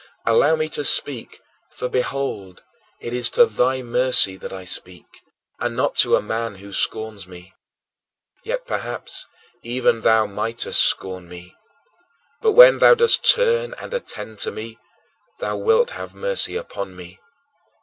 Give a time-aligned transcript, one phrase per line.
[0.25, 1.39] Allow me to speak,
[1.69, 2.63] for, behold,
[2.99, 5.05] it is to thy mercy that I speak
[5.59, 7.53] and not to a man who scorns me.
[8.43, 9.27] Yet perhaps
[9.61, 11.53] even thou mightest scorn me;
[12.41, 14.79] but when thou dost turn and attend to me,
[15.37, 17.19] thou wilt have mercy upon me.